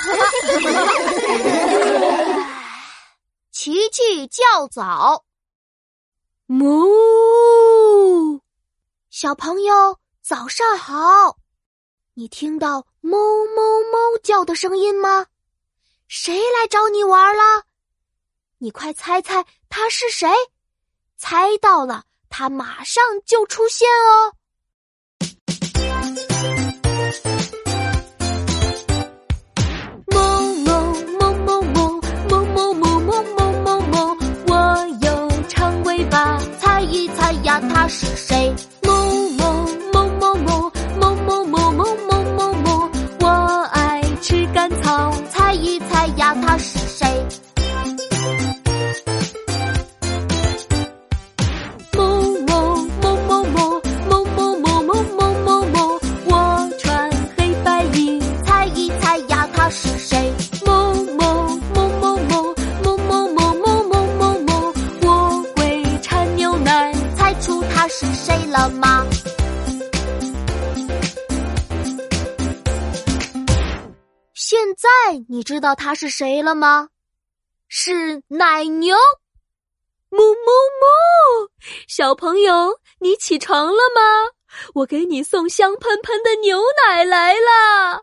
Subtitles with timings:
[3.52, 5.24] 琪琪较早，
[6.46, 8.40] 哞！
[9.10, 11.36] 小朋友早上好，
[12.14, 15.26] 你听到“哞哞哞”叫的声音吗？
[16.08, 17.64] 谁来找你玩了？
[18.58, 20.28] 你快猜猜他是谁？
[21.16, 24.34] 猜到了，他马上就出现哦。
[37.44, 38.54] 呀他是谁？
[38.82, 38.92] 某
[39.38, 42.90] 某某某某某某某某某某某，
[43.20, 43.28] 我
[43.72, 46.78] 爱吃甘草，猜一猜呀，他是
[68.60, 69.06] 了吗？
[74.34, 74.88] 现在
[75.30, 76.90] 你知道他是谁了吗？
[77.68, 78.94] 是奶牛。
[80.10, 81.48] 哞哞哞！
[81.88, 84.02] 小朋友，你起床了吗？
[84.74, 88.02] 我给你送香喷喷的牛奶来了。